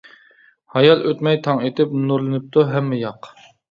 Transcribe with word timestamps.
ھايال 0.77 1.05
ئۆتمەي 1.11 1.39
تاڭ 1.49 1.63
ئېتىپ، 1.69 1.97
نۇرلىنىپتۇ 2.09 2.69
ھەممە 2.75 3.05
ياق. 3.09 3.35